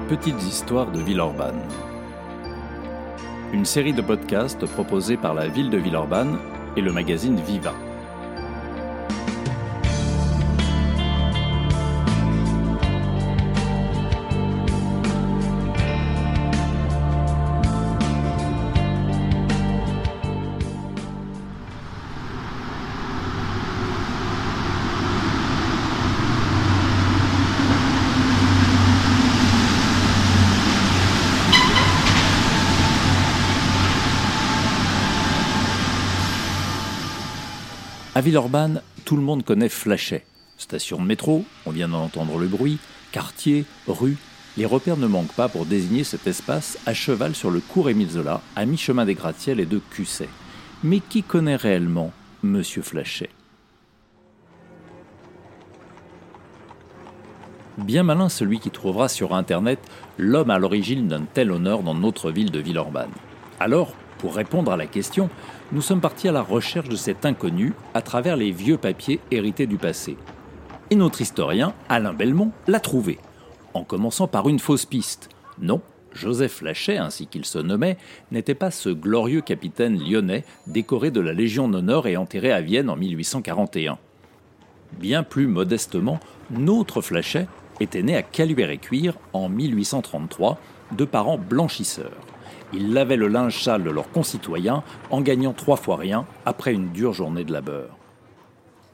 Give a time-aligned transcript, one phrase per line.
[0.00, 1.62] Petites histoires de Villeurbanne.
[3.52, 6.38] Une série de podcasts proposés par la ville de Villeurbanne
[6.76, 7.72] et le magazine Viva.
[38.16, 40.24] À Villeurbanne, tout le monde connaît Flachet.
[40.56, 42.78] Station de métro, on vient d'en entendre le bruit,
[43.12, 44.16] quartier, rue,
[44.56, 48.08] les repères ne manquent pas pour désigner cet espace à cheval sur le cours Émile
[48.08, 50.30] Zola, à mi-chemin des gratte-ciels et de Cusset.
[50.82, 52.10] Mais qui connaît réellement
[52.42, 53.28] Monsieur Flachet?
[57.76, 59.78] Bien malin celui qui trouvera sur Internet
[60.16, 63.12] l'homme à l'origine d'un tel honneur dans notre ville de Villeurbanne.
[63.60, 65.28] Alors, pour répondre à la question,
[65.72, 69.66] nous sommes partis à la recherche de cet inconnu à travers les vieux papiers hérités
[69.66, 70.16] du passé.
[70.90, 73.18] Et notre historien, Alain Belmont, l'a trouvé,
[73.74, 75.28] en commençant par une fausse piste.
[75.60, 75.80] Non,
[76.12, 77.98] Joseph Lachet, ainsi qu'il se nommait,
[78.30, 82.88] n'était pas ce glorieux capitaine lyonnais décoré de la Légion d'honneur et enterré à Vienne
[82.88, 83.98] en 1841.
[84.98, 86.20] Bien plus modestement,
[86.50, 87.48] notre Flachet
[87.80, 90.58] était né à Caluire-et-Cuire en 1833
[90.92, 92.35] de parents blanchisseurs.
[92.72, 96.90] Ils lavaient le linge sale de leurs concitoyens en gagnant trois fois rien après une
[96.92, 97.96] dure journée de labeur.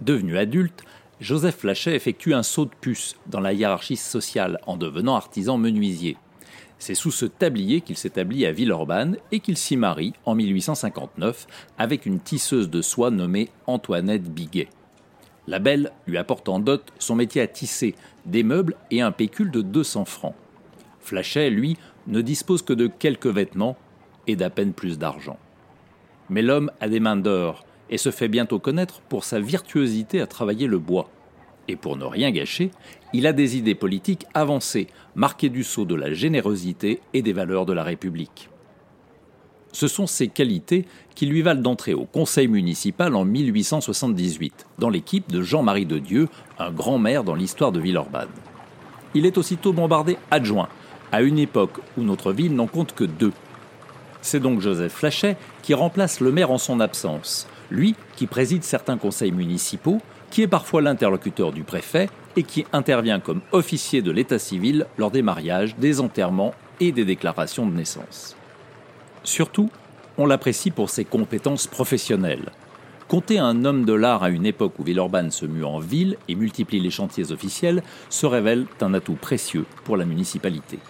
[0.00, 0.84] Devenu adulte,
[1.20, 6.16] Joseph Flachet effectue un saut de puce dans la hiérarchie sociale en devenant artisan menuisier.
[6.78, 11.46] C'est sous ce tablier qu'il s'établit à Villeurbanne et qu'il s'y marie en 1859
[11.78, 14.68] avec une tisseuse de soie nommée Antoinette Biguet.
[15.46, 17.94] La belle lui apporte en dot son métier à tisser,
[18.26, 20.34] des meubles et un pécule de 200 francs.
[21.00, 23.76] Flachet, lui, ne dispose que de quelques vêtements
[24.26, 25.38] et d'à peine plus d'argent.
[26.30, 30.26] Mais l'homme a des mains d'or et se fait bientôt connaître pour sa virtuosité à
[30.26, 31.10] travailler le bois.
[31.68, 32.70] Et pour ne rien gâcher,
[33.12, 37.66] il a des idées politiques avancées, marquées du sceau de la générosité et des valeurs
[37.66, 38.50] de la République.
[39.72, 40.86] Ce sont ces qualités
[41.16, 46.28] qui lui valent d'entrer au conseil municipal en 1878, dans l'équipe de Jean-Marie de Dieu,
[46.58, 48.28] un grand maire dans l'histoire de Villeurbanne.
[49.14, 50.68] Il est aussitôt bombardé adjoint,
[51.14, 53.32] à une époque où notre ville n'en compte que deux.
[54.20, 58.98] C'est donc Joseph Flachet qui remplace le maire en son absence, lui qui préside certains
[58.98, 60.00] conseils municipaux,
[60.32, 65.12] qui est parfois l'interlocuteur du préfet et qui intervient comme officier de l'état civil lors
[65.12, 68.34] des mariages, des enterrements et des déclarations de naissance.
[69.22, 69.70] Surtout,
[70.18, 72.50] on l'apprécie pour ses compétences professionnelles.
[73.06, 76.34] Compter un homme de l'art à une époque où Villeurbanne se mue en ville et
[76.34, 80.80] multiplie les chantiers officiels se révèle un atout précieux pour la municipalité.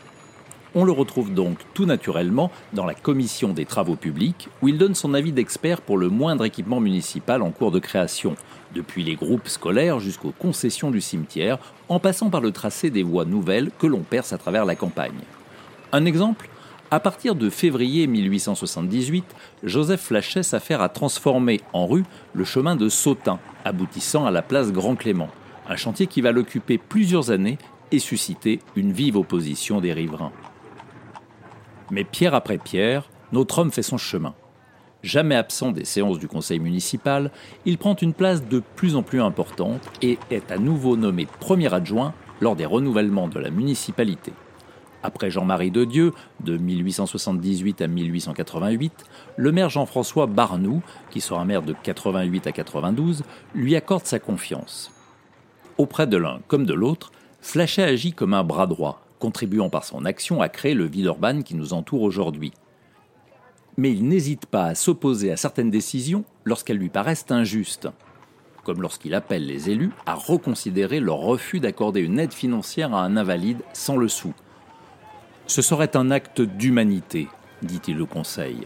[0.77, 4.95] On le retrouve donc tout naturellement dans la commission des travaux publics, où il donne
[4.95, 8.35] son avis d'expert pour le moindre équipement municipal en cours de création,
[8.75, 11.59] depuis les groupes scolaires jusqu'aux concessions du cimetière,
[11.89, 15.23] en passant par le tracé des voies nouvelles que l'on perce à travers la campagne.
[15.93, 16.49] Un exemple
[16.91, 19.25] à partir de février 1878,
[19.65, 22.05] Joseph Flachet s'affaire à transformer en rue
[22.35, 25.31] le chemin de Sautin, aboutissant à la place Grand Clément,
[25.69, 27.59] un chantier qui va l'occuper plusieurs années
[27.91, 30.33] et susciter une vive opposition des riverains.
[31.91, 34.35] Mais pierre après pierre, notre homme fait son chemin.
[35.03, 37.31] Jamais absent des séances du conseil municipal,
[37.67, 41.73] il prend une place de plus en plus importante et est à nouveau nommé premier
[41.75, 44.33] adjoint lors des renouvellements de la municipalité.
[45.03, 49.05] Après Jean-Marie de Dieu, de 1878 à 1888,
[49.37, 53.23] le maire Jean-François Barnoux, qui sera maire de 88 à 92,
[53.55, 54.91] lui accorde sa confiance.
[55.77, 57.13] Auprès de l'un comme de l'autre,
[57.43, 61.55] Flachet agit comme un bras droit, contribuant par son action à créer le Villeurbanne qui
[61.55, 62.53] nous entoure aujourd'hui.
[63.79, 67.89] Mais il n'hésite pas à s'opposer à certaines décisions lorsqu'elles lui paraissent injustes,
[68.65, 73.17] comme lorsqu'il appelle les élus à reconsidérer leur refus d'accorder une aide financière à un
[73.17, 74.35] invalide sans le sou.
[75.47, 77.29] Ce serait un acte d'humanité,
[77.63, 78.59] dit-il au Conseil.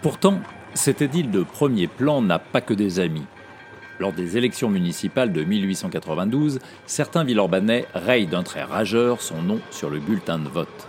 [0.00, 0.40] Pourtant,
[0.72, 3.26] cet édile de premier plan n'a pas que des amis.
[4.00, 9.88] Lors des élections municipales de 1892, certains Villeurbanais rayent d'un trait rageur son nom sur
[9.88, 10.88] le bulletin de vote.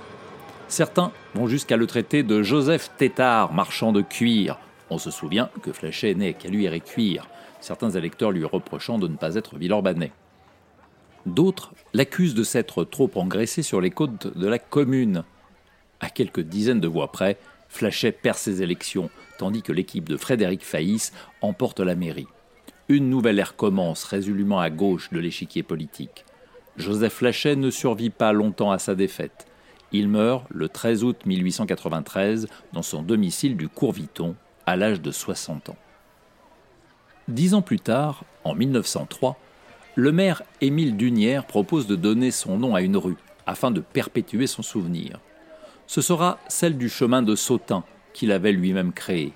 [0.68, 4.57] Certains vont jusqu'à le traiter de Joseph Tétard, marchand de cuir.
[4.90, 7.28] On se souvient que Flachet est né qu'à lui et cuir,
[7.62, 10.12] certains électeurs lui reprochant de ne pas être Villeurbanais.
[11.28, 15.24] D'autres l'accusent de s'être trop engraissé sur les côtes de la commune.
[16.00, 17.38] À quelques dizaines de voix près,
[17.69, 22.28] Flachet perd ses élections, tandis que l'équipe de Frédéric Faïs emporte la mairie
[22.88, 26.26] une nouvelle ère commence résolument à gauche de l'échiquier politique.
[26.78, 29.48] Joseph Flachet ne survit pas longtemps à sa défaite.
[29.92, 34.36] Il meurt le 13 août 1893 dans son domicile du Courviton,
[34.66, 35.78] à l'âge de 60 ans.
[37.28, 39.38] Dix ans plus tard, en 1903,
[39.96, 43.18] le maire Émile Dunière propose de donner son nom à une rue
[43.48, 45.20] afin de perpétuer son souvenir.
[45.88, 47.84] Ce sera celle du chemin de Sautin
[48.14, 49.34] qu'il avait lui-même créé.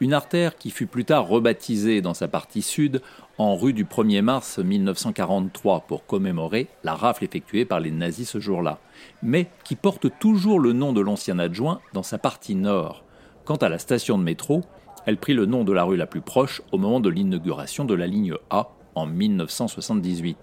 [0.00, 3.00] Une artère qui fut plus tard rebaptisée dans sa partie sud
[3.38, 8.40] en rue du 1er mars 1943 pour commémorer la rafle effectuée par les nazis ce
[8.40, 8.80] jour-là,
[9.22, 13.04] mais qui porte toujours le nom de l'ancien adjoint dans sa partie nord.
[13.44, 14.62] Quant à la station de métro,
[15.06, 17.94] elle prit le nom de la rue la plus proche au moment de l'inauguration de
[17.94, 20.36] la ligne A en 1978.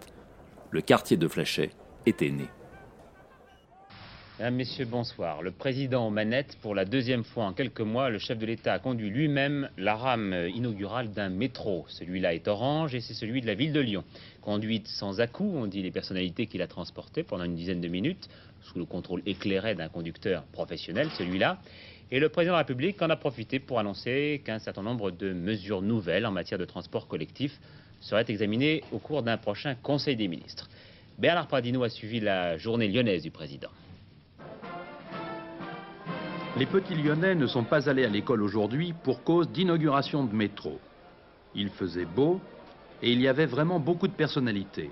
[0.69, 1.71] Le quartier de Flachet
[2.06, 2.48] était né.
[4.39, 5.42] Mesdames, Messieurs, bonsoir.
[5.44, 8.74] Le président aux manettes, pour la deuxième fois en quelques mois, le chef de l'État
[8.74, 11.86] a conduit lui-même la rame inaugurale d'un métro.
[11.89, 14.04] Celui-là est orange et c'est celui de la ville de Lyon.
[14.42, 18.30] Conduite sans à-coups, on dit les personnalités qui l'a transporté pendant une dizaine de minutes,
[18.63, 21.60] sous le contrôle éclairé d'un conducteur professionnel, celui-là.
[22.10, 25.34] Et le président de la République en a profité pour annoncer qu'un certain nombre de
[25.34, 27.60] mesures nouvelles en matière de transport collectif
[28.00, 30.69] seraient examinées au cours d'un prochain Conseil des ministres.
[31.19, 33.69] Bernard Pradino a suivi la journée lyonnaise du président.
[36.57, 40.81] Les petits Lyonnais ne sont pas allés à l'école aujourd'hui pour cause d'inauguration de métro.
[41.56, 42.42] Il faisait beau
[43.01, 44.92] et il y avait vraiment beaucoup de personnalités.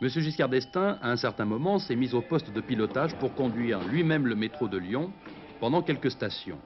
[0.00, 3.82] Monsieur Giscard d'Estaing, à un certain moment, s'est mis au poste de pilotage pour conduire
[3.82, 5.12] lui-même le métro de Lyon
[5.58, 6.60] pendant quelques stations.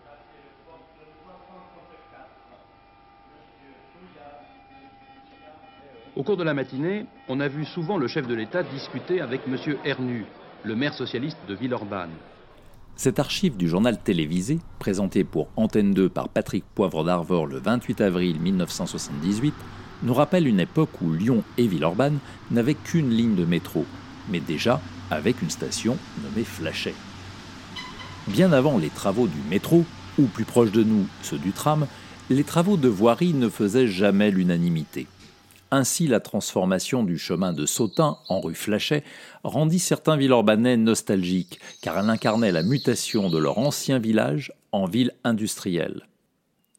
[6.15, 9.47] Au cours de la matinée, on a vu souvent le chef de l'État discuter avec
[9.47, 10.27] Monsieur Hernu,
[10.65, 12.11] le maire socialiste de Villeurbanne.
[12.95, 18.01] Cette archive du journal télévisé, présentée pour Antenne 2 par Patrick Poivre d'Arvor le 28
[18.01, 19.55] avril 1978,
[20.05, 22.19] nous rappelle une époque où Lyon et Villeurbanne
[22.51, 23.87] n'avaient qu'une ligne de métro,
[24.29, 24.81] mais déjà
[25.11, 26.95] avec une station nommée Flachet.
[28.29, 29.85] Bien avant les travaux du métro,
[30.19, 31.87] ou plus proche de nous ceux du tram,
[32.31, 35.07] les travaux de voirie ne faisaient jamais l'unanimité.
[35.75, 39.05] Ainsi, la transformation du chemin de Sautin en rue Flachet
[39.43, 45.13] rendit certains Villeurbanais nostalgiques, car elle incarnait la mutation de leur ancien village en ville
[45.25, 46.07] industrielle.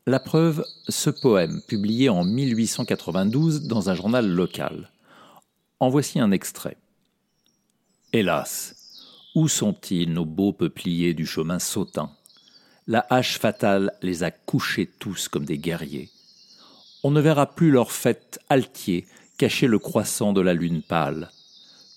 [0.06, 4.92] La preuve, ce poème, publié en 1892 dans un journal local.
[5.80, 6.78] En voici un extrait.
[8.12, 8.76] Hélas,
[9.34, 12.12] où sont-ils nos beaux peupliers du chemin Sautin?
[12.86, 16.12] La hache fatale les a couchés tous comme des guerriers
[17.04, 19.06] on ne verra plus leurs fêtes altiers
[19.38, 21.30] cacher le croissant de la lune pâle.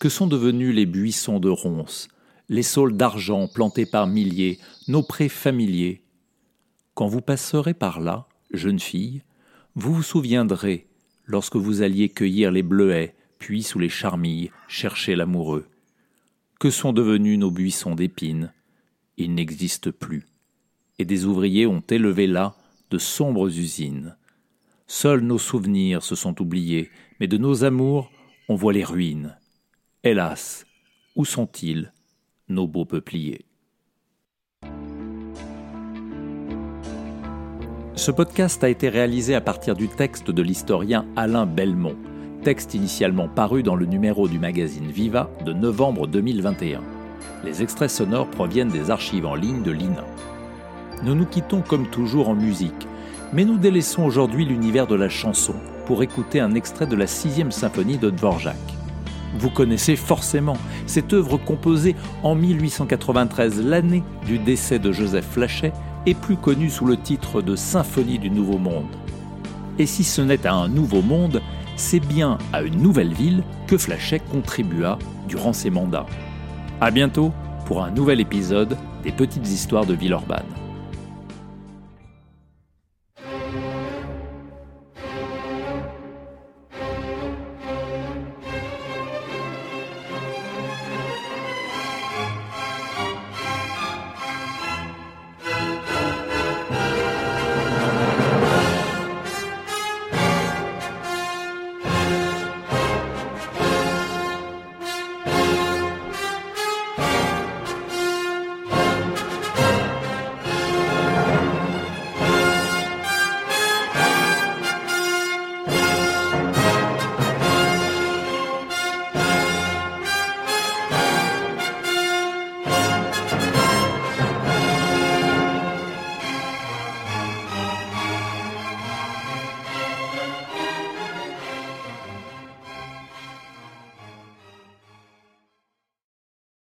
[0.00, 2.08] Que sont devenus les buissons de ronces,
[2.48, 4.58] les saules d'argent plantés par milliers,
[4.88, 6.02] nos prés familiers?
[6.94, 9.22] Quand vous passerez par là, jeune fille,
[9.74, 10.86] vous vous souviendrez,
[11.24, 15.66] lorsque vous alliez cueillir les bleuets, puis sous les charmilles chercher l'amoureux.
[16.58, 18.52] Que sont devenus nos buissons d'épines?
[19.18, 20.26] Ils n'existent plus.
[20.98, 22.56] Et des ouvriers ont élevé là
[22.90, 24.16] de sombres usines.
[24.88, 28.12] Seuls nos souvenirs se sont oubliés, mais de nos amours,
[28.48, 29.36] on voit les ruines.
[30.04, 30.64] Hélas,
[31.16, 31.92] où sont-ils,
[32.48, 33.46] nos beaux peupliers?
[37.96, 41.96] Ce podcast a été réalisé à partir du texte de l'historien Alain Belmont,
[42.44, 46.80] texte initialement paru dans le numéro du magazine Viva de novembre 2021.
[47.42, 50.04] Les extraits sonores proviennent des archives en ligne de l'INA.
[51.02, 52.86] Nous nous quittons comme toujours en musique
[53.32, 55.54] mais nous délaissons aujourd'hui l'univers de la chanson
[55.86, 58.56] pour écouter un extrait de la sixième symphonie de Dvorak.
[59.38, 60.56] Vous connaissez forcément
[60.86, 65.72] cette œuvre composée en 1893, l'année du décès de Joseph Flachet,
[66.06, 68.86] et plus connue sous le titre de Symphonie du Nouveau Monde.
[69.78, 71.42] Et si ce n'est à un nouveau monde,
[71.74, 76.06] c'est bien à une nouvelle ville que Flachet contribua durant ses mandats.
[76.80, 77.32] A bientôt
[77.66, 80.46] pour un nouvel épisode des Petites Histoires de Villeurbanne.